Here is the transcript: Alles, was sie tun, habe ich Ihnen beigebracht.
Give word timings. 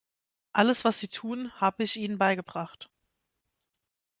Alles, 0.51 0.83
was 0.83 0.99
sie 0.99 1.09
tun, 1.09 1.51
habe 1.61 1.83
ich 1.83 1.95
Ihnen 1.97 2.17
beigebracht. 2.17 2.89